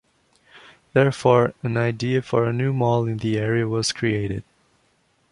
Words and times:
Therefore, 0.93 1.53
an 1.61 1.77
idea 1.77 2.23
for 2.23 2.45
a 2.45 2.53
new 2.53 2.73
mall 2.73 3.05
in 3.05 3.17
the 3.17 3.37
area 3.37 3.67
was 3.67 3.91
created. 3.91 4.43